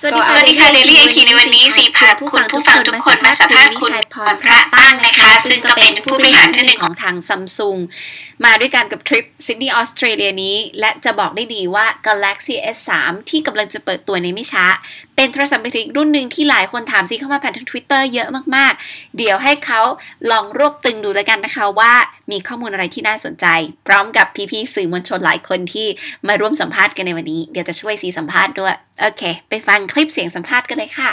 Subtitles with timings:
[0.00, 7.76] สวัสดีค่ะสวัสดีค่ะเดลี่ไอทีในวันนี้สีพาคุณผู้ฟังทุกคนมาสัมภาษณ์คุณพรพระตั้งนะคะ ซึ่งก็เป็นผู้บริหารท่านหนึ่งขขอองงทางซัมซุง
[8.44, 12.90] มาด้วยกันกับทริปซิดนีย์ออสเตรเลียนี้ และจะบอกได้ดีว่า Galaxy S3
[13.30, 14.66] ที่กำลังจะเปิดตัวในไม่ช้า
[15.16, 19.80] เป็นโทรศัพท์มือถืออีกรุ่นหนึ่งที่หลายคนถามซีเข้ามาผ่านทาง Twitter เยอะมากๆ เดี๋ยวให้เขา
[20.30, 21.92] ลองรวบตึงดูแล้วกันนะคะว่า
[22.30, 23.46] มีข้อมูลอะไรที่น่าสนใจ
[23.86, 25.86] พร้อมกับพี่ๆสื่อมวลชนหลายคนที่
[26.28, 31.10] มาร่วมสัมภาษณ์กันในวันนี้ เดี๋ยวจะช่วยซีสัมภาษณ์ด้วยโอเค ไปฟังคลิปเสียงสัมภาษณ์กันเลยค่ะ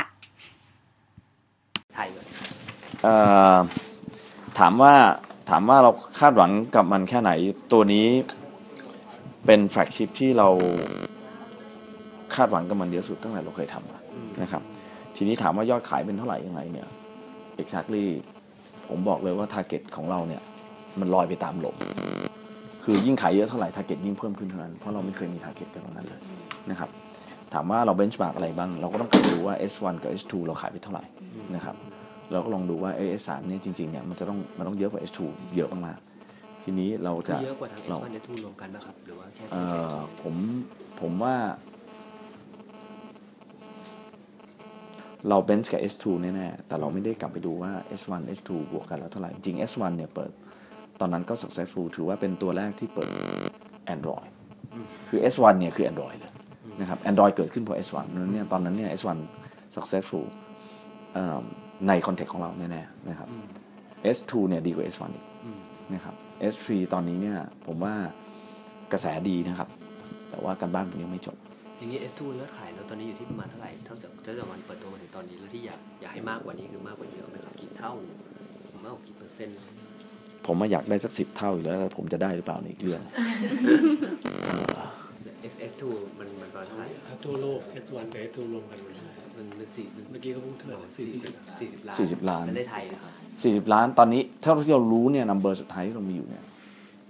[4.59, 4.93] ถามว่า
[5.49, 7.31] ถามว่าเราคาดหวังกับมันแค่ไหน
[7.71, 8.07] ตัวนี้
[9.45, 10.47] เป็นแฟลกชิพที่เรา
[12.35, 14.61] คาดหวังกับมันเยอะสุดตั้งแต่เราเคยทำนะครับ
[15.15, 16.87] ทีนี้ถามว่ายอดขายเป็นเท่าไหร่ยังไงเนี่ย
[17.61, 18.05] exactly
[18.87, 20.41] ผมบอกเลยว่า target ของเราเนี่ย
[20.99, 21.75] มันลอยไปตามลม
[22.83, 26.21] คือยิ่งขายเยอะเท่าไหร่ target ยิ่งเพิ่มขึ้นเท่านั้น เพราะเราไม่เคยมี target กันตรงนั้นเลย
[26.69, 26.89] นะครับ
[27.55, 31.03] ถามว่าเรา benchmark อะไรบ้าง เราก็ต้องกลับไปดูว่า S1 กับ S2 เราขายไปเท่าไหร่
[31.55, 31.75] นะครับ
[32.31, 35.19] เราก็ลองดูว่า S3 เนี่ยจริงๆเนี่ยมันจะต้องมันต้องเยอะกว่า S2
[35.55, 40.35] เยอะมากๆทีนี้เราคืจะอเยอะกว่าทางเรา S1 S2 รวมกันนะครับ หรือว่าแค่เอ่อผม
[41.01, 41.35] ผมว่า
[45.29, 50.31] เราเบนช์กับ S2 แน่ๆแต่เราไม่ได้กลับไปดูว่า S1 S2 บวกกันแล้วเท่าไหร่จริง S1 เนี่ยเปิด
[50.99, 53.09] ตอนนั้นก็ successful ถือว่าเป็นตัวแรกที่เปิด
[53.95, 54.29] Android
[55.09, 56.33] คือ S1 เนี่ยคือ Android เลย
[56.79, 59.17] นะครับ Android เกิดขึ้นเพราะ S1 นั้นเนี่ยตอนนั้นเนี่ย S1
[59.75, 60.25] successful
[61.13, 61.43] เอิ่ม
[61.87, 63.45] ในคอนเทกต์ของเราแน่ๆนะครับอืม
[64.17, 65.59] S2 เนี่ยดีกว่า S1 อีกอืม
[65.93, 66.15] นะครับ
[66.53, 67.37] S3 ตอนนี้เนี่ย
[67.67, 67.93] ผมว่า
[68.91, 69.69] กระแสดีนะครับ
[70.29, 71.37] แต่ว่าการบ้านผมยังไม่จบ
[71.77, 77.91] อย่างนี้ S2 ยอดขายแล้วตอนนี้อยู่ที่ประมาณเท่าไหร่เท่าจากเท่าจากวันเปิดตัวมาถึงตอนนี้แล้วที่อยากอยากให้มากกว่านี้คือมากกว่าเยอะไหมครับกี่เท่า
[78.71, 79.57] ผมมากกว่ากี่เปอร์เซ็นต์
[80.45, 83.01] ผมมาอยากได้สักสิบเท่าอยู่แล้วแต่ผมจะได้หรือเปล่าในอีกเรื่อง
[85.51, 85.83] S S2
[86.19, 93.11] มันมันประมาณเท่าไหร่ถ้าทั่วโลก S1 กับ S2 รวมกันมันเท่าไหร่มันเป็นสี่มันเมื่อกี้เขาพูดเท่าไหร่สี่สิบสี่สิบล้านสี่สิบล้านแล้วในไทยนะครับ
[93.43, 96.43] สี่สิบล้านตอนนี้เท่าที่เรารู้เนี่ย number สุดท้ายที่เรามีอยู่เนี่ย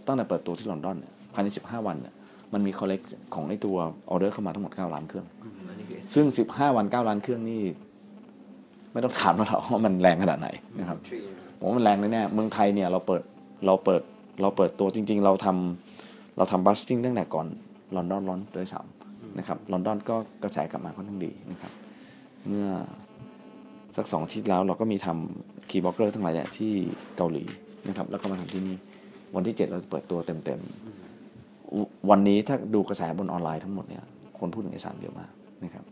[0.05, 2.13] ตั้งแต่เปิดตัวที่ลอนดอนเนี่ยภายในสิบห้าวันเนี่ย
[2.53, 2.99] มันมี collect
[3.35, 3.75] ของไอตัว
[4.09, 7.61] ออเดอร์เข้ามาทั้งหมดเก้าล้านเครื่องอืมอันนี้คือ S ซึ่งสิบห้าวันเก้าล้านเครื่องนี่
[8.93, 10.49] ไม่ต้องถามแล้วหรอกว่ามันแรงขนาดไหน
[10.79, 10.97] นะครับ
[11.59, 13.21] ผมว่ามันแรงแน่ๆเมืองไทยเนี่ยเราเปิด
[13.65, 14.01] เราเปิด
[14.41, 17.47] เราเปิดตัวจริง ๆ เราทำเราทำ buzzing ตั้งแต่ก่อน
[17.95, 21.71] ลอนดอน launch ด้วยซ้ำนะครับลอนดอนก็กระแสกลับมาค่อนข้างดีนะครับ
[22.47, 22.67] เมื่อ
[23.97, 26.71] สักสองอาทิตย์แล้วเราก็มีทำ key blogger ทั้งหลายแหละที่
[27.17, 27.43] เกาหลี
[27.87, 28.75] นะครับแล้วก็มาทำที่นี่
[29.35, 34.03] วันที่เจ็ดเราจะเปิดตัวเต็มๆ วันนี้ถ้าดูกระแสบนออนไลน์ทั้งหมดเนี่ย
[34.39, 35.31] คนพูดถึงไอสามเยอะมาก
[35.63, 35.85] นะครับ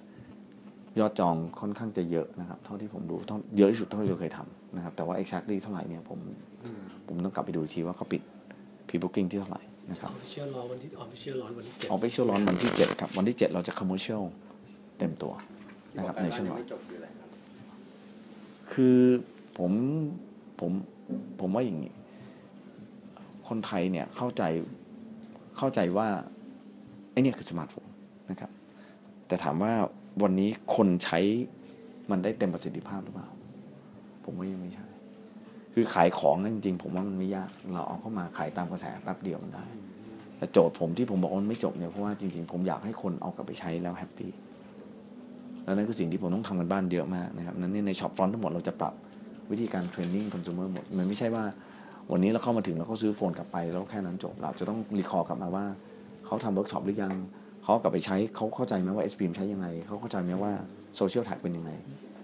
[0.99, 6.19] ยอดจองค่อนข้างจะเยอะนะครับ เท่าที่ผมดูเท่าเยอะที่สุดเท่าที่เราเคยทำนะครับแต่ว่า exactly เท่าไหร่เนี่ยผม
[6.63, 8.21] อืมผมต้องกลับไปดูอีกทีว่าเขาปิด
[8.87, 14.23] pre booking ที่เท่าไหร่ นะครับ Official Launch วันที่ Official Launch วันที่เจ็ด official launch วันที่7ครับ วันที่7เราจะ commercial
[14.97, 15.33] เต็มตัว
[15.95, 16.59] นะครับในช่วงวัน
[18.71, 18.99] คือ
[19.57, 19.71] ผม
[20.59, 20.71] ผม
[21.39, 21.93] ผมว่าอย่างนี้
[23.47, 24.43] คนไทยเนี่ยเข้าใจ
[25.57, 26.07] เข้าใจว่า
[27.11, 27.87] ไอ้เนี่ยคือสมาร์ทโฟน
[28.31, 28.51] นะครับ
[29.27, 29.73] แต่ถามว่า
[30.23, 31.19] วันนี้คนใช้
[32.11, 33.27] มันได้เต็มประสิทธิภาพหรือเปล่า
[34.25, 34.82] ผมว่ายังไม่ใช่
[35.73, 39.65] คือขายของนั่นจริงๆผมว่ามันไม่ยาก เราเอาเข้ามาขายตามกระแสแป๊บเดียวมันได้
[40.37, 44.31] แต่โจทย์ผมที่ผมบอกว่ามันไม่จบเนี่ยเพราะว่าจริงๆ ผมอยากให้คนเอากลับไปใช้แล้ว happy
[45.63, 48.93] แล้วนั่นคือสิ่งที่ผมต้องทำการบ้านเยอะมากนะครับนั้นเนี่ยใน shop front ทั้งหมดเราจะปรับ
[49.51, 51.43] วิธีการเทรนนิ่งคอน sumer หมดมันไม่ใช่ว่า
[52.11, 55.65] วันนี้เราเข้ามาถึงแล้วเขาซื้อ phone กลับไปแล้วแค่นั้นจบเราจะต้อง recall กลับมาว่า
[56.25, 57.13] เขาทำเวิร์กช็อปหรือยัง
[57.63, 60.51] เขากลับไปใช้เขาเข้าใจไหมว่า s อ m ใช้ยังไงเขาเข้าใจไหมว่า
[60.95, 61.71] social tag เป็นยังไง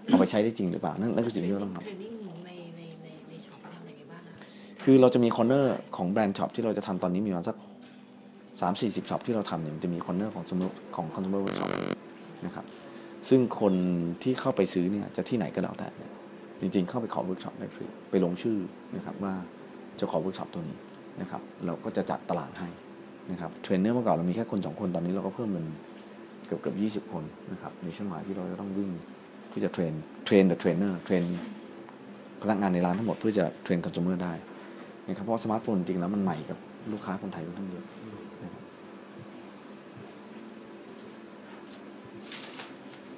[0.06, 2.19] เอาไปใช้ได้จริงหรือเปล่านั่นนั่นคือสิ่งที่เราต้องทำ
[4.84, 7.56] คือเราจะมี corner ของ brand shop ที่เราจะทำตอนนี้มีประมาณสัก
[8.60, 10.62] สามสี่สิบ shop ที่เราทำเนี่ยมันจะมี corner ของสม
[10.96, 11.70] ของคอน sumer workshop
[12.46, 12.66] นะครับ
[13.28, 13.74] ซึ่งคน
[14.22, 16.12] ที่เข้าไปซื้อเนี่ยจะที่ไหนก็แล้วแต่เนี่ย
[16.60, 18.58] จริงๆ เข้าไปขอเวิร์กช็อปได้ฟรีไปลงชื่อ
[18.96, 19.34] นะครับว่า
[20.00, 20.78] จะขอเวิร์กช็อปตัวนี้
[21.20, 22.68] นะครับเราก็จะจัดตารางให้
[23.30, 25.66] นะครับเทรนเนอร์เมื่อก่อนเรามีแค่คนสองคนตอนนี้เราก็เพิ่มเป็น
[26.46, 28.90] เกือบเกือบยี่สิบคนนะครับในช่วงหมาที่เราจะต้องวิ่ง
[29.52, 29.92] ที่จะ train
[30.24, 31.22] train the trainer train
[32.42, 34.32] พนักงานในร้านทั้งหมดเพื่อจะเทรนคอน sumer ได้
[35.10, 36.58] นะครับเพราะสมาร์ทโฟนจริงๆแล้วมันใหม่กับ
[36.92, 37.84] ลูกค้าคนไทยค่อนข้างเยอะ
[38.42, 38.62] นะครับ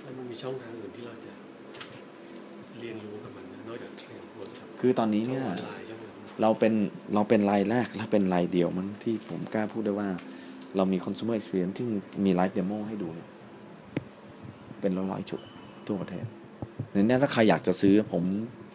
[0.02, 1.32] แล้วมันมีช่องทางอื่นที่เราจะ
[2.80, 6.72] เรียนรู้กับมันนะนอกจาก train workshop คือตอนนี้ช่องเนี่ยออนไลน์ช่องอะไรเราเป็น
[7.14, 10.08] เราเป็นรายแรกและเป็นรายเดียวมันที่ผมกล้าพูดได้ว่า
[10.76, 11.86] เรามี consumer experience ที่
[12.24, 13.28] มี live demo ให้ดูเนี่ย
[14.80, 15.40] เป็นร้อยๆจุด
[15.86, 16.24] ทั่วประเทศ
[16.90, 18.22] ในนี้ถ้าใครอยากจะซื้อผม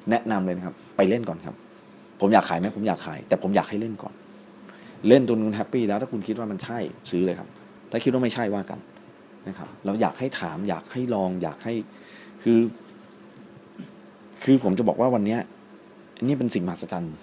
[0.10, 1.56] แนะนำเลยนะครับ ไปเล่นก่อนครับ
[2.20, 4.14] ผมอยากขายไหมผมอยากขาย แต่ผมอยากให้เล่นก่อน
[5.08, 6.80] เล่นจนคุณ happy แล้วถ้าคุณคิดว่ามันใช่
[7.12, 7.48] ซื้อเลยครับ
[7.92, 8.80] ถ้าคิดว่าไม่ใช่ว่ากัน
[9.48, 11.74] นะครับเราอยากให้ถามอยากให้ลองอยากให้
[12.44, 12.60] คือ
[14.44, 15.40] คือผมจะบอกว่าวันเนี้ย
[16.28, 17.16] นี่เป็นสิ่งมหัศจรรย์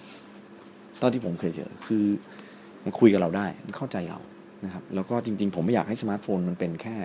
[1.01, 2.03] ตอนที่ผมเคยเจอคือ
[2.83, 4.19] มันคุยกับเราได้ มันเข้าใจเรา
[4.65, 6.95] นะครับ แล้วก็จริง ๆ ผมไม่อยากให้สมาร์ทโฟนมันเป็นแค่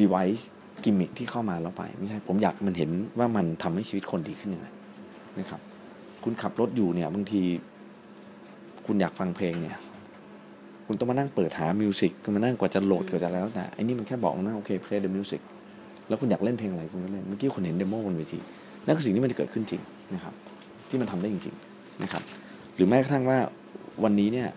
[0.00, 0.42] device
[0.84, 4.68] gimmick ที่เข้ามาแล้วไป ไม่ใช่ผมอยากมันเห็นว่ามันทำให้ชีวิตคนดีขึ้นยังไง
[5.38, 5.60] นะครับ
[6.28, 7.42] คุณขับรถอยู่เนี่ยบางที
[8.86, 9.76] คุณอยากฟังเพลงเนี่ย
[10.86, 15.40] คุณต้องมานั่งเปิดหา music ก็มานั่งกว่าจะโหลดกว่าจะแล้วแต่อันนี้มันแค่บอกนะโอเค play the music
[16.08, 18.38] แล้วคุณอยากเล่นเพลงอะไรคุณก็เล่นเมื่อกี้คุณเห็น demo บนเวที
[18.86, 19.82] นั่นคือสิ่งที่มันจะเกิดขึ้นจริง
[20.14, 20.34] นะครับ
[20.88, 22.22] ที่มันทำได้จริงๆนะครับ
[22.74, 23.38] หรือแม้กระทั่งว่า
[24.04, 24.48] วันนี้เนี่ย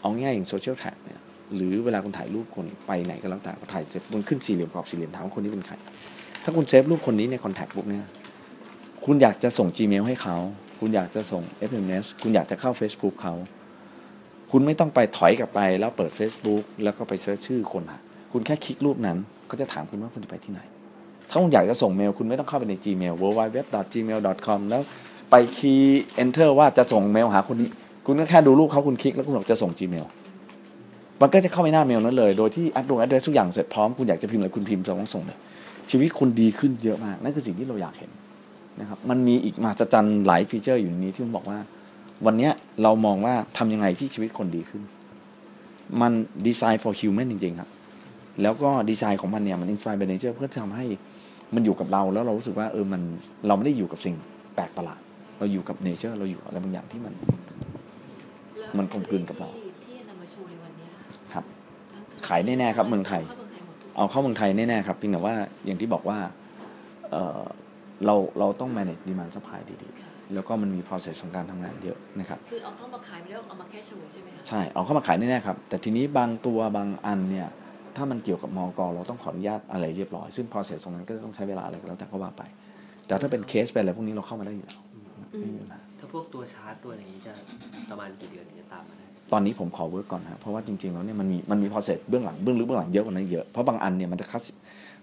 [0.00, 1.20] เอาง่ายอย่าง social tag เนี่ย
[1.54, 5.74] หรือเวลาคุณถ่ายรูปคนไปไหนก็แล้วแต่ถ่ายเสร็จมันขึ้นสี่เหลี่ยมกรอบสี่เหลี่ยมถามว่าคนนี้เป็นใคร
[6.44, 8.06] ถ้าคุณ save รูปคนนี้ใน contact book เนี่ย
[9.04, 10.36] คุณอยากจะส่ง Gmail ให้เขา
[10.84, 13.34] คุณอยากจะส่ง SMS คุณอยากจะเข้า Facebook เขา
[14.50, 18.00] คุณไม่ต้องไปถอยกลับไปแล้วเปิด Facebook แล้วก็ไป search ชื่อคนอะ
[18.32, 19.18] คุณแค่คลิกรูปนั้น
[19.50, 20.60] ก็จะถามคุณว่าคุณจะไปที่ไหน
[21.30, 24.82] ถ้าคุณอยากจะส่งเมล คุณไม่ต้องเข้าไปใน Gmail www.gmail.com แล้ว
[25.30, 27.68] ไปคีย์ enter ว่าจะส่งเมลหาคนนี้
[28.06, 30.06] คุณก็แค่ดูรูปเขาคุณคลิกแล้วคุณบอกจะส่ง Gmail
[31.20, 35.38] มันก็จะเข้าไปหน้าเมลนั้นเลย โดยที่อัดดง address ทุกอย่างเสร็จพร้อม คุณอยากจะพิมพ์อะไรคุณพิมพ์ส่งส่งเลย
[35.90, 38.10] ชีวิตคุณดีขึ้นเยอะมาก นั่นคือสิ่งที่เราอยากเห็น
[38.80, 41.58] นะครับมันมีอีกมหัศจรรย์หลาย feature อยู่ในนี้ที่ผมบอกว่า
[42.26, 42.52] วันเนี้ย
[42.82, 44.82] เรามองว่าทำยังไงที่ชีวิตคนดีขึ้น
[46.00, 46.12] มัน
[46.46, 47.70] design for human จริงๆครับ
[48.42, 50.86] แล้วก็ดีไซน์ของมันเนี่ยมัน inspire by nature เพื่อทำให้
[51.54, 53.02] มันอยู่กับเราแล้วเรารู้สึกว่าเออมัน
[53.46, 54.14] เราไม่ได้อยู่กับสิ่ง
[54.54, 55.00] แปลกประหลาด
[55.38, 57.14] เราอยู่กับ nature เราอยู่กับอะไรบางอย่างที่มัน
[58.56, 60.90] แล้วมันกลมกลืนกับเราที่ที่นำมาโชว์ในวันเนี้ย
[61.32, 61.44] ครับ
[61.94, 65.34] ทั้งขายแน่ๆครับเมืองไทยเข้าเมืองไทยหมดทุกเอาเข้าเมืองไทยแน่ๆครับเพียงแต่ว่า
[65.64, 66.18] อย่างที่บอกว่า
[68.02, 77.48] เออเราเราต้อง manage demand supply ดีค่ะๆแล้วก็มันมี process ของการทำงานเยอะนะครับ คือเอาเข้ามาขายไม่ได้เอามาแค่โชว์ใช่ไหมคะใช่ เอาเข้ามาขายแน่ๆครับ แต่ทีนี้บางตัวบางอันเนี่ย
[77.96, 82.42] ถ้ามันเกี่ยวกับมอกเราต้องขออนุญาตอะไรเรียบร้อย ซึ่ง process ตรงนั้นก็ต้องใช้เวลาอะไรก็แล้วแต่ก็ว่าไป
[83.06, 85.00] แต่ถ้าเป็นเคสเป็นอะไรพวกนี้เราเข้ามาได้อยู่แล้วอื
[85.40, 87.32] ไม่มมีปัญหาถ้าพวกตัวชาร์จตัวอะไรอย่างนี้จะ
[87.90, 94.44] ประมาณกี่เดือนถึงจะตามมาได้ตอนนี้ผมขอ work ก่อนครับเพราะว่าจริงๆแล้วเนี่ยมันมีมันมี process เบื้องหลังเบื้องลึกเบื้องหลังเยอะกว่านั้นเยอะ เพราะบางอันเนี่ยมันจะคัส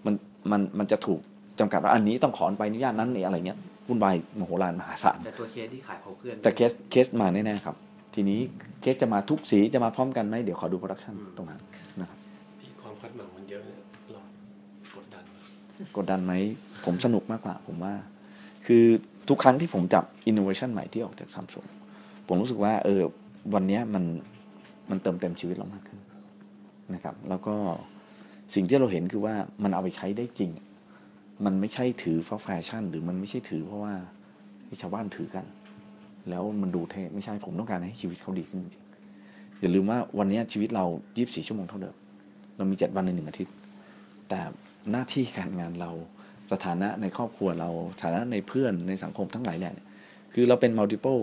[0.04, 0.14] มัน
[0.50, 1.20] มันมันจะถูก
[1.60, 3.58] จำกัดว่าอันนี้ต้องขอใบอนุญาตนั้นนี่อะไรเงี้ย
[3.88, 7.76] วุ่นวายมโหฬารมหาศาลแต่ตัวเคสที่ขายเขาเพื่อนแต่เคสเคสมาแน่ๆครับ
[8.14, 8.40] ทีนี้
[8.80, 11.60] เคสจะมาทุกสีจะมาพร้อมกันไหมเดี๋ยวขอดู production ตรงนั้น
[12.00, 12.18] นะครับ
[12.60, 13.80] พี่ความคาดหวังมันเยอะเนี่ย
[14.12, 14.20] เรา
[14.96, 15.36] กดดันไหม
[15.96, 16.32] กดดันไหม
[16.84, 17.94] ผมสนุกมากกว่า ผมว่า
[18.66, 18.84] คือ
[19.28, 21.66] ทุกครั้งที่ผมจับอินโนเวชันใหม่ที่ออกจากซัมซุง
[22.28, 23.02] ผมรู้สึกว่า เออ
[23.54, 24.04] วันเนี้ยมัน
[24.90, 26.00] มันเติมเต็มชีวิตเรามากขึ้น
[26.94, 27.54] นะครับ แล้วก็
[28.54, 30.50] สิ่งที่เราเห็นคือว่ามันเอาไปใช้ได้จริง
[31.44, 33.94] มันไม่ใช่ถือเพราะแฟชั่น หรือมันไม่ใช่ถือเพราะว่า
[34.66, 35.44] ที่ชาวบ้านถือกัน
[36.30, 38.82] แล้วมันดูเท่ไม่ใช่ผมต้องการให้ชีวิตเขาดีขึ้นจริง
[39.60, 40.84] อย่าลืมว่าวันนี้ชีวิตเรา
[41.16, 41.94] 24 ชั่วโมงเท่าเดิม
[42.56, 43.54] เรามี 7 วันในหนึ่งอาทิตย์
[44.28, 44.40] แต่
[44.90, 45.90] หน้าที่การงานเรา
[46.52, 49.86] สถานะในครอบครัวเราสถานะในเพื่อน ในสังคมทั้งหลายแหละเนี่ย
[50.34, 51.22] คือเราเป็น multiple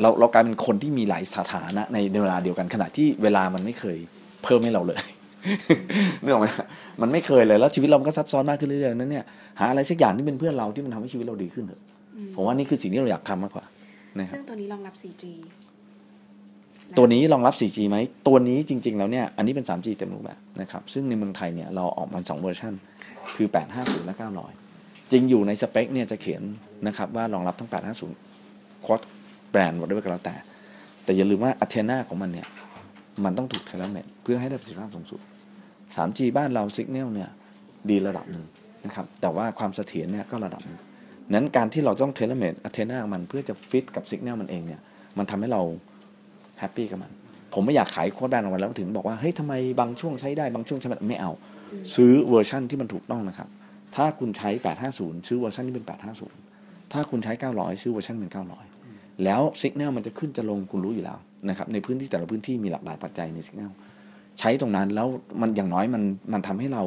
[0.00, 3.98] เราเรากลายเป็นคนที่มีหลายสถานะในเวลาเดียวกัน ขณะที่เวลามันไม่เคย
[4.44, 5.02] เพิ่มให้เราเลย
[6.22, 6.48] นึกออกไหม
[7.02, 9.24] มันไม่เคยเลยแล้วชีวิตเรามันก็ซับซ้อนมากขึ้นเรื่อยๆนั้นเนี่ย
[9.58, 11.80] หาอะไรสักอย่างที่เป็นเพื่อนเราที่มันทำให้ชีวิตเราดีขึ้นเถอะ
[12.16, 13.64] อืมผมว่านี่คือสิ่งที่เราอยากทำมากกว่า
[14.18, 15.24] นะครับซึ่งตัวนี้รองรับ 4G
[16.94, 17.96] ะตัวนี้รองรับ 4G ไหม
[18.26, 22.72] ตัวนี้จริง ๆ แล้วเนี่ย อันนี้เป็น 3G เต็มรูปแบบนะครับ ซึ่งในเมืองไทยเนี่ยเราออกมา2เวอร์ชัน
[23.36, 24.14] คือ 850 และ
[24.62, 26.42] 900 จริงอยู่ในสเปคเนี่ยจะเขียน
[26.86, 27.70] นะครับว่ารองรับทั้ง
[28.26, 30.34] 850 quad-band หมดด้วยก็แล้วแต่
[31.04, 32.46] แต่อย่าลืมว่าอั t เทนาของมันเนี่ย
[33.24, 35.20] มันต้องถูก tailor-made เพื่อให้ได้ประสิทธิภาพสูงสุด
[35.96, 37.28] 3G บ้านเรา signal เนี่ย
[37.90, 38.44] ดีระดับหนึ่ง
[38.84, 40.80] นะครับแต่ว่าความเสถียรเนี่ยก็ระดับหนึ่ง
[41.32, 44.80] นั้นการที่เราต้อง tailor-made อั t เทนามันเพื่อจะฟิตกับ signal มันเองเนี่ย
[45.18, 45.62] มันทำให้เรา
[46.58, 47.10] แฮปปี้กับมัน
[47.54, 51.32] ผมไม่อยากขาย quad-band ออกมาแล้วถึงบอกว่าเฮ้ยทำไมบางช่วงใช้ได้บางช่วงใช้ไม่ได้ไม่เอา
[51.94, 53.48] ซื้อเวอร์ชั่นที่มันถูกต้องนะครับ
[53.96, 54.50] ถ้าคุณใช้
[54.88, 55.86] 850 ซื้อเวอร์ชันที่เป็น
[56.38, 58.30] 850 ถ้าคุณใช้ 900 ซื้อเวอร์ชันเป็น
[58.76, 61.18] 900 แล้วสัญญาณมันจะขึ้นจะลงคุณรู้อยู่แล้ว
[61.48, 63.72] นะครับในพื้นที่แต่ละพื้นที่มีหลากหลายปัจจัยในสัญญาณ
[64.40, 65.08] ใช้ตรงนั้นแล้ว
[65.40, 66.82] มันอย่างน้อยมันมันทำให้เรา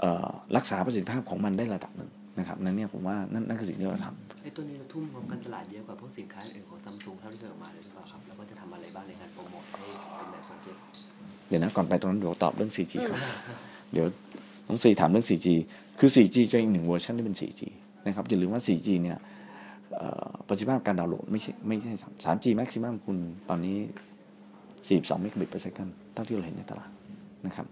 [0.00, 9.86] เอ่อรักษาประสิทธิภาพของมันได้ระดับหนึ่งนะครับนั่นเนี่ยผมว่านั่นนั่นคือสิ่งที่เราทำไอ้ตัวนี้เราทุ่มงบการตลาดเยอะกว่าพวกสินค้าอื่นของซัมซุงเท่าที่เคยออกมาเลยหรือเปล่าครับแล้วก็จะทำอะไรบ้างในการโปรโมทให้
[10.16, 10.74] เป็นแนวความคิด
[11.48, 13.20] เดี๋ยวนะก่อนไปตรงนั้นเดี๋ยวตอบเรื่อง 4G ก่อน
[13.92, 14.06] เดี๋ยว
[14.68, 15.46] น้องซีถามเรื่อง 4G
[15.98, 17.60] คือ 4G จะอีกหนึ่งเวอร์ชันที่เป็น 4G
[18.06, 19.18] นะครับอย่าลืมว่า 4G เนี่ย
[19.96, 21.92] เอ่อประสิทธิภาพการดาวน์โหลดไม่ใช่ไม่ใช่
[22.24, 23.16] 3G maximum คุณ
[23.48, 23.76] ตอนนี้
[24.88, 26.90] 42 megabit per second เท่าที่เราเห็นในตลาด
[27.46, 27.66] นะครับ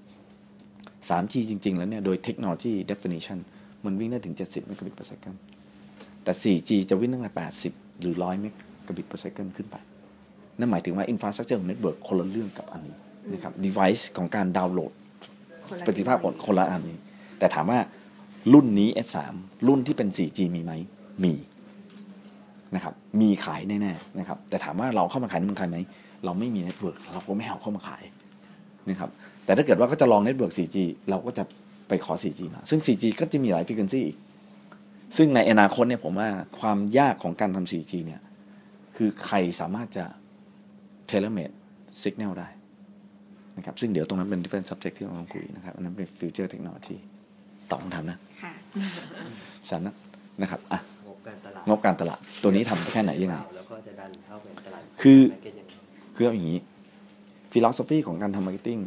[1.08, 3.38] 3G จริง ๆ แล้วเนี่ย โดยเทคโนโลยี definition
[3.84, 5.36] มันวิ่งได้ถึง 70 megabit per second
[6.24, 7.32] แต่ 4G จะวิ่งตั้งแต่
[7.72, 9.76] 80 หรือ 100 megabit per second ขึ้นไป
[10.58, 12.96] นั่นหมายถึงว่า infrastructure ของ network คนละเรื่องกับอันนี้
[13.32, 14.92] นะครับ device ของการดาวน์โหลด
[15.66, 16.98] คนละประสิทธิภาพคนคนละอันนี้
[17.38, 17.78] แต่ถามว่า
[18.52, 19.16] รุ่นนี้ S3
[19.68, 20.72] รุ่นที่เป็น 4G มีไหม
[21.24, 21.34] มี
[22.74, 25.78] นะครับ มีขายแน่ๆนะครับ แต่ถามว่าเราเข้ามาขายในเมืองไทยไหม
[26.24, 28.02] เราไม่มี network เราก็ไม่เอาเข้ามาขาย
[28.88, 29.10] นะครับ
[29.44, 30.76] แต่ถ้าเกิดว่าก็จะลอง network 4G
[31.10, 31.44] เราก็จะ
[31.88, 34.16] ไปขอ 4G มา ซึ่ง 4G ก็จะมีหลาย frequency อีก
[35.16, 36.28] ซึ่งในอนาคตเนี่ยผมว่า
[36.60, 38.20] ความยากของการทำ 4G เนี่ย
[38.96, 40.04] คือใครสามารถจะ
[41.08, 41.54] tailor made
[42.02, 42.48] signal ได้
[43.56, 46.96] นะครับ ซึ่งเดี๋ยวตรงนั้นเป็น different subject ที่เราต้องคุยนะครับ อันนั้นเป็น future technology
[47.70, 48.52] ตอบคำถามนะ ค่ะ
[49.70, 49.94] ฉันนะ
[50.42, 55.72] นะครับ อะ งบการตลาดงบการตลาด ตัวนี้ทำแค่ไหนยังไง แล้วก็จะดันเข้าเป็นตลาดคือ market ยังไง
[56.16, 56.60] คือเอาอย่างนี้
[57.58, 58.80] philosophy ของการทำ marketing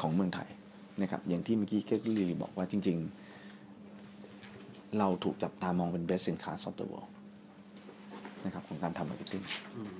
[0.00, 0.48] ของเมืองไทย
[1.02, 2.96] นะครับอย่างที่เมื่อกี้เกตลีบอกว่าจริง
[3.76, 7.10] ๆ เราถูกจับตามองเป็น best in class of the world
[8.44, 9.44] นะครับของการทำ marketing
[9.76, 9.90] อืม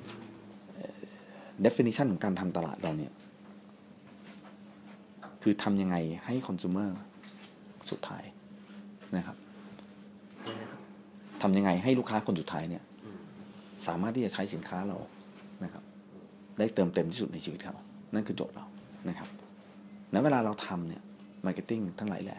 [1.66, 3.12] definition ของการทำตลาดเราเนี่ย
[5.42, 6.88] คือทำยังไงให้ consumer
[7.90, 8.24] สุดท้าย
[9.16, 9.36] นะครับ
[11.42, 12.82] ทำยังไงให้ลูกค้าคนสุดท้ายเนี่ย
[13.86, 14.98] สามารถที่จะใช้สินค้าเรา
[15.64, 15.84] นะครับ
[16.58, 17.74] ได้เติมเต็มที่สุดในชีวิตเขา
[18.14, 18.66] นั่นคือโจทย์เรา
[19.08, 19.28] นะครับ
[20.14, 21.02] ณเวลาเราทำเนี่ย
[21.46, 22.38] marketing ทั้งหลายแหละ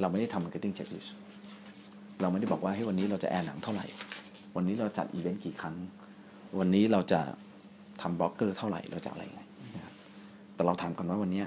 [0.00, 1.06] เราไม่ได้ทำ marketing checklist
[2.20, 3.86] เราไม่ได้บอกว่าให้วันนี้เราจะแอร์หนังเท่าไหร่
[4.56, 5.76] วันนี้เราจัดอีเวนต์กี่ครั้ง
[6.58, 7.20] วันนี้เราจะ
[8.02, 9.42] ทำบล็อกเกอร์เท่าไหร่ เราจะอะไรยังไง
[9.74, 9.94] นะครับ
[10.54, 11.42] แต่เราถามกันว่าวันนี้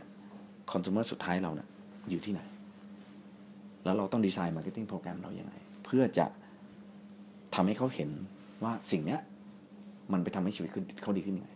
[0.71, 1.67] consumer สุดท้ายเราเนี่ย
[2.09, 2.41] อยู่ที่ไหน
[3.83, 5.53] แล้วเราต้อง design marketing program เราอย่างไร
[5.85, 6.25] เพื่อจะ
[7.55, 8.09] ทำให้เขาเห็น
[8.63, 9.19] ว่าสิ่งเนี้ย
[10.13, 11.49] มันไปทำให้ชีวิตขึ้นเขาดีขึ้นยังไง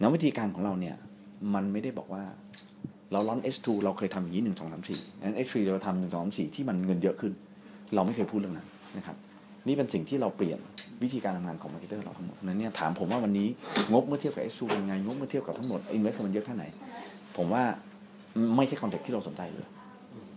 [0.00, 0.96] แล้ววิธีการของเราเนี่ย
[1.54, 2.24] มันไม่ได้บอกว่า
[3.12, 7.32] เรา launch S2 เราเคยทำอย่างนี้หนึ่งสองสามสี่งั้น S3 เราทำหนึ่งสองสามสี่ที่มันเงินเยอะขึ้น
[7.94, 9.16] เราไม่เคยพูดเรื่องนั้นนะครับ
[9.66, 10.58] นี่เป็นสิ่งที่เราเปลี่ยน
[11.02, 13.48] วิธีการทำงานของ marketer เราทั้งหมดนั้นเนี่ยถามผมว่าวันนี้
[13.92, 16.64] งบเมื่อเทียบกับ S2 เป็นไงงบเมื่อเทียบกับทั้งหมด invest มันเยอะแค่ไหน
[17.36, 17.62] ผมว่า
[18.56, 19.66] ไม่ใช่ context ที่เราสนใจเลย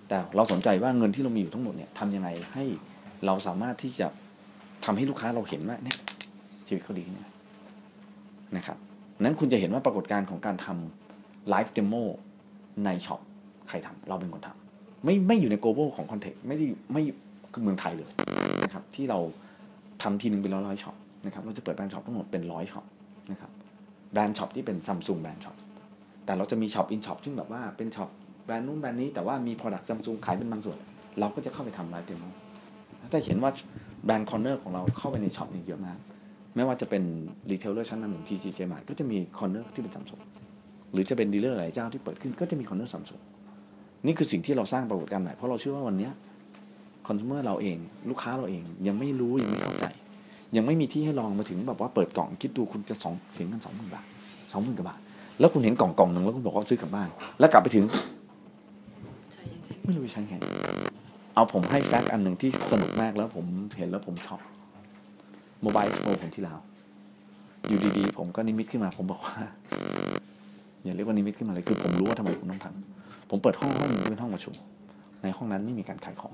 [0.08, 2.64] แต่เราสนใจว่าเงินที่เรามีอยู่ทั้งหมดเนี่ยทำยังไงให้
[3.26, 4.08] เราสามารถที่จะ
[4.86, 5.98] ทำให้ลูกค้าเราเห็นว่าเนี่ย
[6.68, 7.30] ชีวิตเขาดีขึ้นยังไง
[8.58, 8.78] นะครับ
[9.22, 11.94] นั้นคุณจะเห็นว่าปรากฏการณ์ของการทำ live demo
[12.86, 13.22] ใน shop
[13.68, 17.04] ใครทำเราเป็นคนทำไม่ไม่อยู่ใน global ของ context ไม่ได้ไม่
[17.54, 18.10] คือเมืองไทยเลย
[18.64, 19.20] นะครับที่เรา
[20.02, 20.96] ทำทีนึงเป็นร้อยร้อย shop
[21.26, 22.86] นะครับเราจะเปิด brand shop ทั้งหมดเป็นร้อย shop
[23.32, 23.52] นะครับ
[24.13, 25.56] brand shop ที่เป็นซัมซุง brand shop
[26.26, 28.10] แต่เราจะมี shop in shop ซึ่งแบบว่าเป็น shop
[28.46, 30.78] แบรนด์นู้นแบรนด์นี้แต่ว่ามี product ซัมซุงขายเป็นบางส่วน
[31.20, 32.24] เราก็จะเข้าไปทำ live demo
[33.14, 33.52] จะเห็นว่า
[34.06, 35.98] brand corner ของเราเข้าไปใน shop นี่เยอะมาก
[36.56, 37.04] ไม่ว่าจะเป็น
[37.51, 40.22] retailer ชั้นนำอย่าง TCJ มาก็จะมี corner ที่เป็นซัมซุง
[40.94, 43.22] หรือจะเป็น dealer หลายเจ้าที่เปิดขึ้นก็จะมี corner ซัมซุง
[44.06, 46.10] นี่คือสิ่งที่เราสร้างปรากฏการณ์ใหม่เพราะเราเชื่อว่าวันเนี้
[47.08, 47.77] consumer เราเอง
[48.10, 49.86] ลูกค้าเราเองยังไม่รู้ยังไม่เข้าใจ
[50.56, 54.06] ยังไม่มีที่ให้ลองมาถึงแบบว่าเปิดกล่องคิดดูคุณจะสองเสียเงินสองหมื่นบาท
[54.51, 55.00] สองหมื่นกว่าบาท
[55.39, 57.86] แล้วคุณเห็นกล่องกล่องหนึ่งแล้วคุณบอกว่าซื้อกลับบ้าน แล้วกลับไปถึง
[59.34, 60.36] ใช่ยังใช่ไม่รู้จะใช้ไง
[61.34, 63.46] เอาผมให้ fact อันหนึ่งที่สนุกมากแล้วผม
[63.77, 64.42] เห็นแล้วผมชอบ
[65.62, 66.60] Mobile Expo หนที่แล้ว
[67.68, 69.36] อยู่ดีๆ ผมก็นิมิตขึ้นมาผมบอกว่า
[70.84, 74.56] อย่าเรียกว่านิมิตขึ้นมาเลยคือผมรู้ว่าทำไมผมต้องทำผมเปิดห้องห้องหนึ่งเป็นห้องประชุม
[75.24, 76.34] ในห้องนั้นไม่มีการขายของ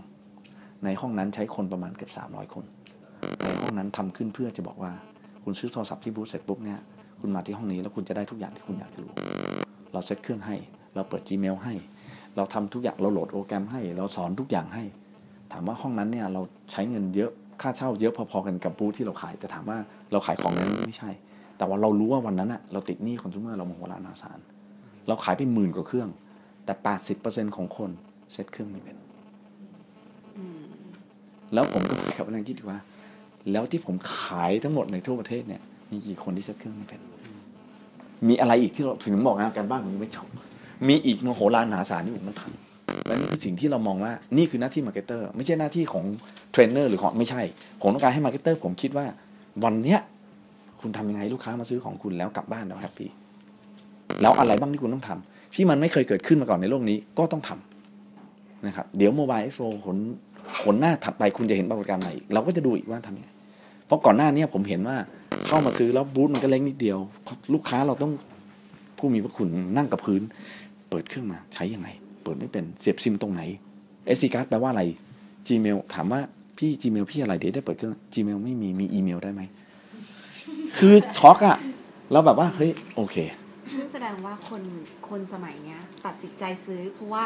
[0.85, 2.65] ในห้องนั้นใช้คนประมาณเกือบสามร้อยคน
[3.43, 4.91] ในห้องนั้นทำขึ้นเพื่อจะบอกว่า
[5.43, 6.79] คุณซื้อโทรศัพท์ที่บูธเสร็จปุ๊บเนี่ย
[7.19, 9.13] คุณมาที่ห้องนี้แล้วคุณจะได้ทุกอย่างที่คุณอยากจะรู้
[9.93, 10.55] เราเซ็ตเครื่องให้
[10.95, 11.73] เราเปิด Gmail ให้
[12.35, 14.83] เราทำทุกอย่างเราโหลดโปรแกรมให้ เราสอนทุกอย่างให้
[15.51, 17.31] ถามว่าห้องนั้นเนี่ยเราใช้เงินเยอะ
[17.63, 19.77] ค่าเช่าเยอะพอๆกันกับบูธที่เราขาย แต่ถามว่า
[20.11, 21.09] เราขายของนั้นไม่ใช่
[21.57, 24.39] แต่ว่าเรารู้ว่าวันนั้นอะเราติดหนี้ consumer เรามโหฬารมหาศาล
[25.07, 26.09] เราขายไปหมื่นกว่าเครื่อง
[26.65, 26.73] แต่
[27.15, 27.89] 80%ของคน
[28.31, 28.97] เซ็ตเครื่องไม่เป็น
[31.53, 32.79] แล้วผมก็กลับมานั่งคิดว่า
[33.51, 37.01] แล้วที่ผมขายทั้งหมดในทั่วประเทศเนี่ย มีกี่คนที่เซ็ตเครื่องไม่เป็น
[38.27, 40.27] มีอะไรอีกที่เราถึงบอกงานการบ้านผมยังไม่จบ
[40.87, 42.72] มีอีกมโหฬารมหาศาลที่ผมต้องทำ
[43.05, 46.05] และนี่คือสิ่งที่เรามองว่านี่คือหน้าที่ marketer ไม่ใช่หน้าที่ของ
[46.51, 47.41] เทรนเนอร์หรือของไม่ใช่
[47.81, 49.05] ผมต้องการให้ marketer ผมคิดว่า
[49.63, 49.99] วันเนี้ย
[50.81, 53.09] คุณทำยังไงลูกค้ามาซื้อของคุณแล้วกลับบ้านแล้วแฮปปี้
[54.21, 59.97] แล้วอะไรบ้างที่คุณต้องทำที่มันไม่เคยเกิดขึ้นมาก่อนในโลกนี้ก็ต้องทำนะครับเดี๋ยวโมบายเอ็กโผล
[60.63, 63.29] ผลหน้าถัดไปคุณจะเห็นปรากฏการณ์ใหม่เราก็จะดูอีกว่าทำยังไง
[63.87, 64.97] เพราะก่อนหน้านี้ผมเห็นว่า
[65.47, 66.99] เข้ามาซื้อแล้วบูธมันก็เล็กนิดเดียว
[67.53, 68.11] ลูกค้าเราต้อง
[68.97, 70.21] ผู้มีพระคุณนั่งกับพื้น
[70.89, 71.89] เปิดเครื่องมาใช้ยังไง
[72.23, 73.41] เปิดไม่เป็นเสียบซิมตรงไหน
[74.15, 74.83] SD card แปลว่าอะไร
[75.47, 76.21] Gmail ถามว่า
[76.57, 79.41] พี่ Gmail พี่อะไรเดี๋ยวได้เปิดเครื่อง Gmail ไม่มีมีอีเมลได้ไหม
[80.77, 81.57] คือช็อกอะ
[82.11, 83.15] แล้วแบบว่าเฮ้ยโอเค
[83.75, 84.61] ซึ่งแสดงว่าคน
[85.09, 87.23] คนสมัยเนี้ย ตัดสินใจซื้อเพราะว่า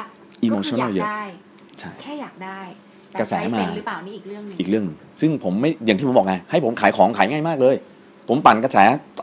[0.47, 1.23] Emotional ก็คืออยากเยอะได้
[1.79, 2.59] ใช่แค่อยากได้
[3.11, 7.75] แต่กระแสใช้มาเป็นหรือเปล่านี่อีกเรื่องหนึ่งอีกเรื่องหนึ่งซึ่งผมไม่อย่างที่ผมบอกไง ให้ผมขายของขายง่ายมากเลย
[8.27, 8.77] ผมปั่นกระแส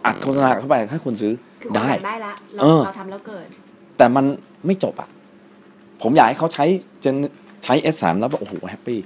[0.07, 3.47] อัดโฆษณาเข้าไปให้คนซื้อคือคนได้อยากได้ละเราเออเราทำแล้วเกิด
[3.97, 4.25] แต่มัน
[4.66, 5.09] ไม่จบอะ
[6.04, 6.64] ผมอยากให้เขาใช้
[7.04, 7.14] จน
[7.64, 8.99] ใช้ S3 แล้วแบบโอ้โหแฮปปี้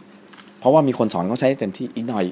[0.60, 2.24] เพราะว่ามีคนสอนเขาใช้เต็มที่อีกหน่อย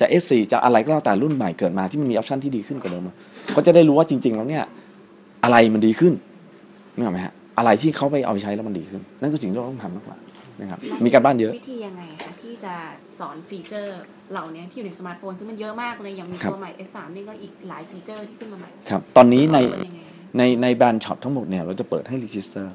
[0.00, 3.14] จะ S4 จะอะไรก็แล้วแต่รุ่นใหม่เกิดมาที่มันมีออปชันที่ดีขึ้นกว่าเดิมอะ
[3.52, 4.64] เขาจะได้รู้ว่าจริง ๆ แล้วเนี่ย
[5.44, 6.12] อะไรมันดีขึ้น
[6.94, 10.16] นึกออกไหมฮะอะไรที่เขาไปเอาไปใช้แล้วมันดีขึ้น นั่นคือสิ่งที่เราต้องทำมากกว่า
[10.60, 12.74] นะครับมีการบ้านเยอะวิธียังไงคะที่จะ
[13.18, 14.00] สอนฟีเจอร์
[14.32, 22.74] เหล่านี้ที่อยู่ในสมาร์ทโฟนซึ่งมันเยอะมากเลยอย่างมีครับตัวใหม่ S3 นี่ก็อีกหลายฟีเจอร์ที่ขึ้นมาใหม่ครับตอนนี้ในสอเป็ยังไงคะในใน brand shop ทั้งหมดเนี่ยเราจะเปิดให้ register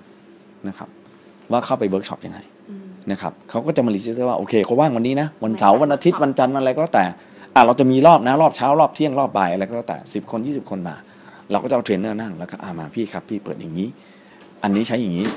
[0.67, 0.89] นะครับ
[1.51, 7.05] ว่าเข้าไปเวิร์กช็อปยังไงอืมนะครับเขาก็จะมา register ว่าโอเคเขาว่างวันนี้นะวันเสาร์วันอาทิตย์วันจันทร์วันอะไรก็แล้วแต่
[7.55, 10.95] อะเราจะมีรอบนะรอบเช้ารอบเที่ยงรอบบ่ายอะไรก็แล้วแต่สิบคนยี่สิบคนมา
[11.51, 13.88] เราก็จะเอาเทรนเนอร์นั่งแล้วก็อ่ามาพี่ครับพี่เปิดอย่างนี้
[14.63, 15.27] อันนี้ใช้อย่างนี้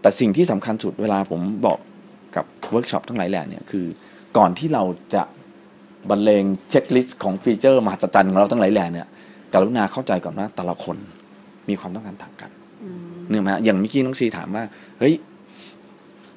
[0.00, 1.78] แต่สิ่งที่สำคัญสุดเวลาผมบอก
[2.36, 3.86] กับเวิร์กช็อปทั้งหลายแหล่เนี่ยคือ
[4.36, 4.82] ก่อนที่เรา
[5.14, 5.22] จะ
[6.10, 9.06] บรรเลง checklist ของ feature มหัศจรรย์ของเราทั้งหลายแหล่เนี่ย
[9.52, 10.96] กรุณาเข้าใจก่อนว่าแต่ละคน
[11.68, 12.50] มีความต้องการต่างกัน
[12.84, 14.64] อืมนึกออกไหมฮะอย่างเมื่อกี้น้องซีถามว่า
[14.98, 15.14] เฮ้ย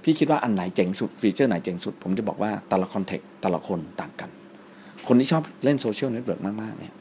[0.04, 4.30] พี่คิดว่าอันไหนเจ๋งสุด feature ไหนเจ๋งสุด ผมจะบอกว่าแต่ละ context แต่ละคนต่างกัน
[5.08, 6.94] คนที่ชอบเล่น social network มากๆเนี่ย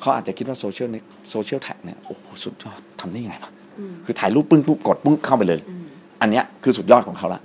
[0.00, 0.88] เขาอาจจะคิดว่า social
[1.30, 5.84] social tag เนี่ยโอ้โหสุดยอดทำได้ยังไงวะอืมคือถ่ายรูปปึ้งปุ๊บกดปึ้งเข้าไปเลยอืม
[6.20, 7.40] อันเนี้ยคือสุดยอดของเขาละ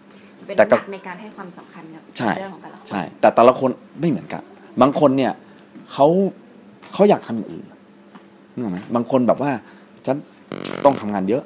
[0.46, 4.41] เป็นแต่น้ำก็หนักในการให้ความสำคัญกับใช่ feature ของแต่ละคนใช่แต่แต่ละคนไม่เหมือนกัน
[4.82, 5.32] บางคนเนี่ย
[5.91, 6.08] เขา
[6.94, 7.65] เขาอยากทำอย่างอื่น
[8.53, 9.51] นึกออกไหมบางคนแบบว่า
[10.05, 10.17] ฉัน
[10.86, 11.44] ต้องทำงานเยอะ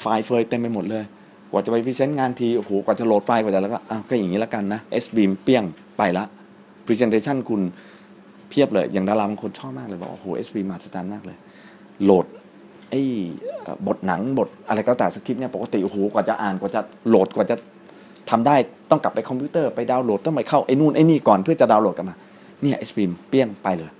[0.00, 1.04] ไฟล์เฟยเต็มไปหมดเลย
[1.52, 5.64] กว่าจะไป present งานที โอ้โห กว่าจะโหลดไฟล์กว่าจะแล้วก็อ้าวก็อย่างนี้แล้วกันนะ S Beam เปี้ยง
[5.98, 6.24] ไปละ
[6.86, 7.60] Presentation คุณ
[8.48, 11.36] เพียบเลย อย่างดาราบางคนชอบมากเลยบอกโอ้โห S Beam มาสแตนมากเลย
[12.04, 12.26] โหลด
[12.90, 13.02] ไอ้
[13.86, 17.56] บทหนังบทอะไรก็แต่สคริปต์เนี่ยปกติโอ้โหกว่าจะอ่านกว่าจะโหลดกว่าจะ
[18.30, 18.56] ทำได้
[18.90, 22.16] ต้องกลับไปคอมพิวเตอร์ไปดาวน์โหลดต้องไปเข้าไอ้นู่นไอ้นี่ก่อนเพื่อจะดาวน์โหลดกันมา
[22.62, 23.90] เนี่ย S Beam เปี้ยงไปเลย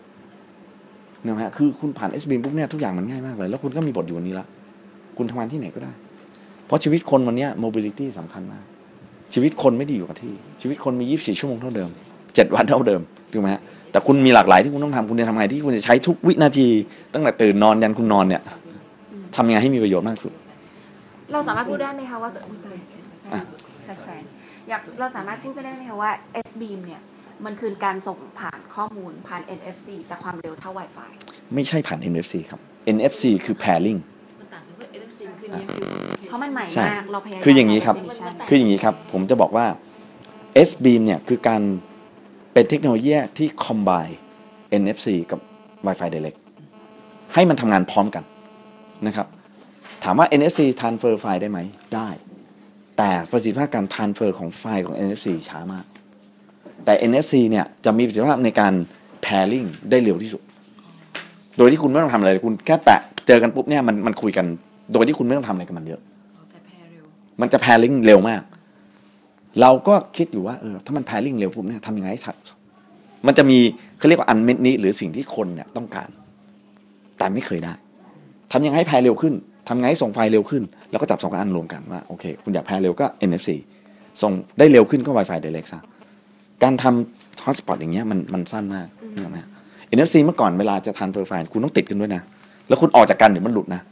[1.23, 4.47] เนี่ยฮะคือคุณผ่าน S Beam ปุ๊บเนี่ยทุกอย่างมันง่ายมากเลย แล้วคุณก็มีบทอยู่วันนี้ละ
[5.17, 5.93] คุณทำงานที่ไหนก็ได้
[6.73, 8.65] ราะชีวิตคนวันเนี้ย mobility สำคัญมาก
[9.35, 11.91] ชีวิตคนไม่ได้อยู่กับที่ ชีวิตคนมี 24 ชั่วโมงเท่าเดิม
[12.23, 13.01] 7 วันเท่าเดิม
[13.33, 16.69] ถูกไหมฮะแต่คุณมีหลากหลายที่คุณต้องทำคุณจะทำไงที่คุณจะใช้ทุกวินาที
[17.15, 18.43] ตั้งแต่ตื่นนอนยันคุณนอนเนี่ย
[19.37, 20.33] ทำยังไงให้มีประโยชน์มากสุด
[21.33, 22.77] เราสามารถพูดได้ไหมคะว่าอุ๊ยตาย
[23.33, 23.41] อะ
[23.85, 26.11] แสงๆอยากเราสามารถพูดได้ไหมคะว่า
[26.47, 27.01] S beam เนี่ย
[27.45, 31.11] มันคือการส่งผ่านข้อมูลผ่าน NFC แต่ความเร็วเท่า Wi-Fi
[31.55, 32.61] ไม่ใช่ผ่าน NFC ครับ
[32.97, 34.01] NFC คือ pairing
[36.29, 39.67] เพราะมันใหม่ใช่มากเราพยายามคืออย่างนี้ครับ definition คืออย่างนี้ครับ ผมจะบอกว่า
[40.69, 41.63] S beam เนี่ยคือการ
[42.53, 44.15] เป็นเทคโนโลยีที่ combine
[44.83, 45.41] NFC กับ
[45.87, 46.39] Wi-Fi Direct
[47.35, 48.25] ให้มันทำงานพร้อมกัน
[49.07, 49.27] นะครับ
[50.05, 51.59] ถามว่า NFC transfer ไฟล์ได้ไหม
[51.95, 52.09] ได้
[52.99, 55.85] แต่ประสิทธิภาพการ transfer ของไฟล์ของ NFC ช้ามาก
[56.85, 58.75] แต่ NFC เนี่ยจะมีประสิทธิภาพในการ
[59.25, 60.43] pairing ได้เร็วที่สุด
[61.59, 64.47] โดยที่คุณไม่ต้องทำอะไรเลยคุณแค่แปะ เจอกันปุ๊บเนี่ยมันมันคุยกัน
[64.93, 66.01] โดยที่คุณไม่ต้องทำอะไรกับมันเยอะ
[66.51, 67.05] แต่แพรเร็ว
[67.41, 68.43] มันจะแพลิงเร็วมาก
[69.61, 72.37] เราก็คิดอยู่ว่าเออถ้ามันแพลิงเร็วปุ๊บเนี่ยทำยังไงให้ทัน
[73.27, 73.59] มันจะมี
[73.99, 76.09] เขาเรียกว่าอันเม็ดนี้หรือสิ่งที่คนเนี่ยต้องการ
[77.19, 77.75] แต่ไม่เคยได้
[78.53, 79.35] ทำยังไงให้แพรเร็วขึ้น
[79.69, 83.51] ทำยังไงให้ส่งไฟล์เร็วขึ้น แล้วก็จับสองอันรวมกันว่าโอเค คุณอยากแพรเร็วก็ NFC
[84.23, 85.81] ส่งได้เร็วขึ้นก็ Wi-Fi Direct ซะ
[86.63, 89.39] การทำ hotspot อย่างเงี้ยมันมันสั้นมากเนี่ยไหม
[89.97, 92.23] NFC เมื่อก่อนเวลาจะทันเฟอร์ไฟล์คุณต้องติดกันด้วยนะ
[92.69, 93.83] แล้วคุณออกจากกันเดี๋ยวมันหลุดนะ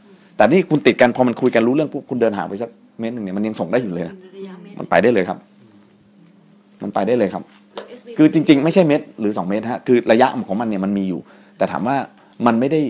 [0.40, 5.38] แต่นี่คุณติดกันพอมันคุยกันรู้เรื่องปุ๊บคุณเดินห่างไปสักเมตรหนึ่งเนี่ยมันยังส่งได้อยู่เลยนะระยะเมตรมันไปได้เลยครับ
[6.82, 7.42] มันไปได้เลยครับ
[7.98, 11.20] SB คือจริง ๆ ไม่ใช่เมตรหรือสองเมตรฮะคือระยะของมันเนี่ยมันมีอยู่
[11.58, 11.96] แต่ถามว่า
[12.46, 12.80] มันไม่ได้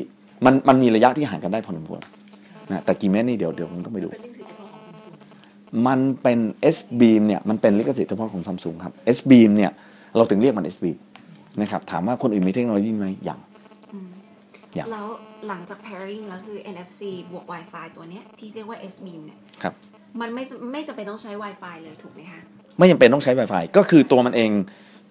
[0.44, 2.00] มันมันมีระยะที่ห่างกันได้พอสมควร
[2.68, 5.14] นะแต่กี่เมตรนี่เดี๋ยวเดี๋ยวผมต้องไปดูเป็นลิงก์ถือเฉพาะของซัมซุง
[5.86, 6.38] มันเป็น
[6.74, 9.70] S beam เนี่ยมันเป็นลิขสิทธิ์เฉพาะของซัมซุงครับ S beam เนี่ย
[10.16, 10.96] เราถึงเรียกมัน S beam
[11.60, 13.49] นะครับถามว่าคนอื่นมีเทคโนโลยีไหมยังอืมอย่าง
[14.92, 15.06] แล้ว
[15.48, 17.00] หลังจาก pairing แล้วคือ NFC
[17.32, 19.74] บวก Wi-Fi ตัวเนี้ยที่เรียกว่า S beam เนี่ยครับ
[20.20, 22.40] มันไม่ไม่จำเป็นต้องใช้ Wi-Fi เลยถูกไหมคะ
[22.78, 24.50] ไม่จำเป็นต้องใช้ Wi-Fi ก็คือตัวมันเอง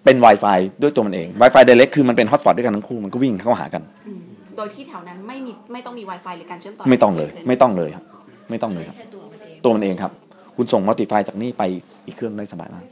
[0.06, 4.22] เป็น Wi-Fi ด้วยตัวมันเอง Wi-Fi Direct คือมันเป็น Hotspot ด้วยกันทั้งคู่มันก็วิ่งเข้าหากันอืม
[4.58, 8.04] โดยที่แถวนั้นไม่มีไม่ต้องมี Wi-Fi หรือการเชื่อมต่อไม่ต้องเลย ไม่ต้องเลยครับ
[8.50, 10.12] ไม่ต้องเลยครับแค่ตัวมันเองตัวมันเองครับ
[10.56, 11.64] คุณส่ง multi file จากนี่ไป
[12.06, 12.84] อีกเครื่องได้สบายมาก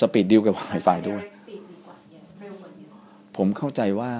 [0.00, 1.22] speed เดียวกับ Wi-Fi ด้วย
[3.36, 4.12] ผมเข้าใจว่า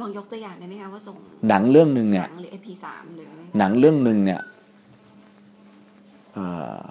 [0.00, 1.16] ลองยกตัวอย่างได้ไหมคะว่าส่ง
[1.48, 3.28] หนังเรื่องหนึ่งเนี่ยหนังหรือ MP3 หรือ
[3.58, 4.40] หนังเรื่องหนึ่งเนี่ย
[6.34, 6.46] เอ่
[6.86, 6.88] อ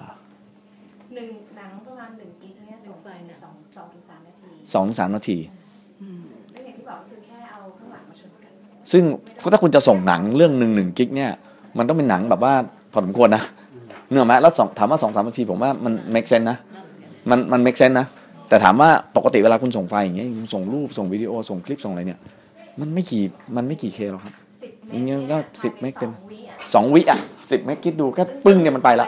[1.15, 5.37] หนึ่งหนังประมาณหนึ่งกิกเนี่ยส่งไปในสองสองถึงสามนาทีสองสามนาที
[6.01, 8.53] อืมแล้วอย่างที่บอกก็คือแค่เอาข้างหลังมาชนกัน
[8.91, 9.03] ซึ่ง
[9.53, 11.31] ถ้าคุณจะส่งหนังเรื่องหนึ่งหนึ่งกิกเนี่ย
[11.77, 12.53] มันต้องเป็นหนังแบบว่า
[12.91, 13.43] พอสมควรนะ
[14.09, 16.57] นึกออกไหมแล้วสองถามว่าสองสามนาทีผมว่ามัน make sense นะ
[17.29, 18.07] มันมัน make sense นะ
[18.49, 22.19] แต่ถามว่าปกติเวลาคุณส่งไฟล์อย่างเงี้ยคุณส่งรูปส่งวิดีโอส่งคลิปส่งอะไรเนี่ย
[22.81, 23.23] มันไม่กี่
[23.55, 29.07] มันไม่กี่เคหรอกครับสิบอย่างเงี้ยก็10เมกเต็มสองวิอะสองวิอะสิบเมกคิดดูแค่ปึ้งเนี่ยมันไปละ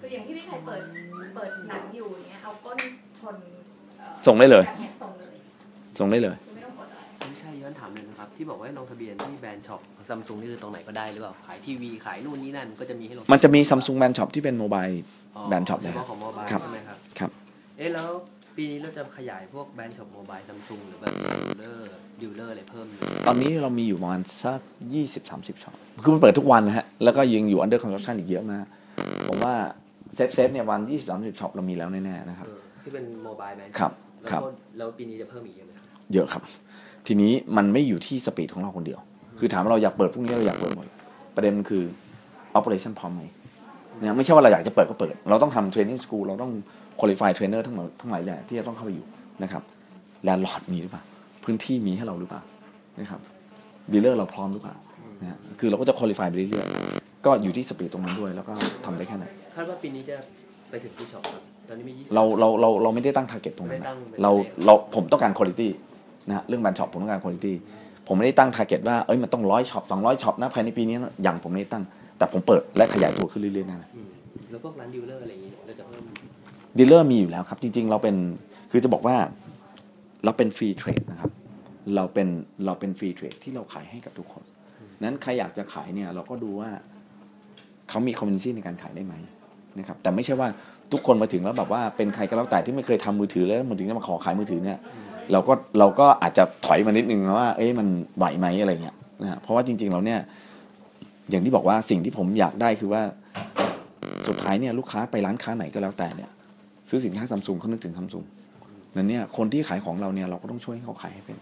[0.00, 0.80] คืออย่างที่พี่ชัยเปิด
[1.34, 2.78] เปิดหนังอยู่อย่างเงี้ยเอาก้น
[3.20, 3.36] ชน
[3.98, 5.34] เอ่อส่งได้เลยกำแพงส่งเลย
[5.98, 14.84] ส่งได้เลยคือไม่ต้องกดอะไรไม่ใช่ย้อนถามเลยนะครับ ที่บอกว่าให้ลงทะเบียนที่ brand shop ซัมซุงนี่คือตรงไหนก็ได้หรือเปล่าขายทีวีขายนู่นนี่นั่นก็จะมีให้ลงมันจะมีซัมซุง brand shop ที่เป็น mobile
[15.36, 17.30] อ๋อ brand shop เลยเฉพาะของ mobile ครับใช่ไหมครับครับ
[17.78, 18.10] เอ๊ะแล้ว
[18.56, 24.60] ปีนี้เราจะขยายพวก brand shop mobile ซัมซุงหรือแบบ dealer dealer อะไรเพิ่มอยู่ตอนนี้เรามีอยู่ประมาณสัก
[24.94, 28.64] ยี่สิบสามสิบ shop คือมันเปิดทุกวันนะฮะ แล้วก็ยังอยู่ under construction อีกเยอะมาก
[29.28, 29.54] ผมว่า
[30.14, 33.92] safe safe เนี่ยวันยี่สิบสามสิบ shop เรามีแล้วแน่ๆนะครับเออที่เป็น mobile brand ครับ
[34.22, 36.42] แล้วครับ ก็แล้วปีนี้จะเพิ่มอีกเยอะไหมครับเยอะครับ
[37.06, 39.00] ทีนี้มันไม่อยู่ที่ speed ของเราคนเดียว
[39.38, 40.86] คือถามว่าเราอยากเปิดพวกนี้เราอยากเปิดหมด
[41.34, 41.84] ประเด็นมันคือ
[42.58, 46.52] operation พร้อมไหมเนี่ยไม่ใช่ว่าเราอยากจะเปิดก็เปิด เราต้องทำ training school เราต้อง
[47.00, 49.06] qualify trainer ทั้งหมดทั้งหลายแหละที่จะต้องเข้าไปอยู่
[49.42, 49.62] นะครับ
[50.24, 51.02] landlord มีหรือเปล่า
[51.44, 52.42] พื้นที่มีให้เราหรือเปล่า
[53.00, 53.20] นะครับ
[53.92, 54.76] dealer เราพร้อมหรือเปล่า
[55.20, 58.52] นะฮะคือเราก็จะ qualify ไปเรื่อยๆก็อยู่ที่ speed ตรงนั้นด้วย แล้วก็
[58.84, 60.16] ทำได้แค่ไหนคาดว่าปีนี้จะ
[60.70, 65.68] ไปถึงกี่ shop ครับตอนนี้มียี่สิบเราเราเราเราไม่ได้ตั้ง target ตรงนั้นไม่ได้ตั้งนะเป็นเราเลขเราผมต้องการ quality
[66.28, 67.52] นะฮะเรื่อง brand shop ผมต้องการ quality
[68.06, 71.84] ผมไม่ได้ตั้ง target ว่าเอ้ยมันต้องร้อย shop สองร้อย shop นะภายในปีนี้นะอย่างผมไม่ได้ตั้ง
[72.18, 74.08] แต่ผมเปิดและขยายตัวขึ้นเรื่อยๆนะอืม
[74.50, 76.02] แล้วพวกร้าน dealer อะไรอย่างงี้เราจะเพิ่ม
[76.78, 78.16] dealer มีอยู่แล้วครับ จริง ๆ เราเป็น
[78.70, 79.16] คือจะบอกว่า
[80.24, 81.30] เราเป็น free trade นะครับ
[81.96, 82.28] เราเป็น
[82.66, 84.44] เราเป็น free trade ที่เราขายให้กับทุกคน
[85.02, 86.70] นั้นใครอยากจะขายเนี่ยเราก็ดูว่า
[87.88, 89.14] เขามี commitment ในการขายได้ไหม
[89.78, 90.48] นะครับแต่ไม่ใช่ว่า
[90.92, 94.78] ทุกคนมาถึงแล้วแบบว่าเป็นใครก็แล้วแต่ที่ไม่เคยทำมือถือแล้วมาถึงจะมาขอขายมือถือเนี่ย
[95.32, 100.18] เราก็เราก็อาจจะถอยมานิดนึงนะว่าเอ้ยมันไหวไหมอะไรเงี้ยนะฮะเพราะว่าจริง ๆ เราเนี่ย
[101.30, 103.02] อย่างที่บอกว่าสิ่งที่ผมอยากได้คือว่า
[104.28, 106.30] สุดท้ายเนี่ยลูกค้าไปร้านค้าไหนก็แล้วแต่เนี่ย
[106.88, 108.24] ซื้อสินค้าซัมซุงเขานึกถึงซัมซุง
[108.96, 111.36] นั้นเนี่ยคนที่ขายของเราเนี่ยเราก็ต้องช่วยให้เขาขายให้เป็น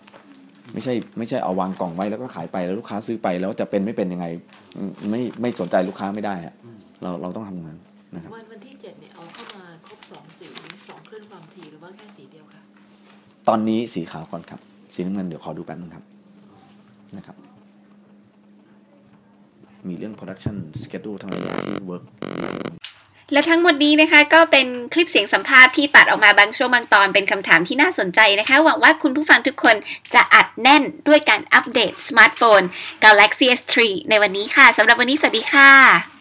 [0.73, 4.27] ไม่ใช่ไม่ใช่เอาวางกล่องไว้แล้วก็ขายไปแล้วลูกค้าซื้อไปแล้วจะเป็นไม่เป็นยังไง
[4.77, 6.55] อืมไม่ไม่สนใจลูกค้าไม่ได้อะ
[7.03, 7.77] เราเราต้องทำงาน
[8.15, 10.47] นะครับวันวันที่เจ็ดเนี่ยเอาเข้ามาครบสองสี
[10.89, 12.63] สองคลื่นความถี่หรือว่าแค่สีเดียวค่ะ
[13.49, 14.61] ตอนนี้สีขาวก่อนครับ
[14.95, 16.05] สีน้ำเงินเดี๋ยวขอดูแป๊บนึงครับ
[17.17, 17.37] นะครับ
[19.89, 22.05] มีเรื่อง production schedule ทั้งหลายอย่างที่ work
[23.33, 29.77] และทั้งหมดนี้นะคะก็เป็นคลิปเสียงสัมภาษณ์ที่ตัดออกมาบางช่วงบางตอนเป็นคำถามที่น่าสนใจนะคะ หวังว่าคุณผู้ฟังทุกคน
[30.15, 32.61] จะอัดแน่นด้วยการอัปเดตสมาร์ทโฟน
[33.05, 33.75] Galaxy S3
[34.11, 36.14] ในวันนี้ค่ะสำหรับวันนี้สวัสดีค่ะ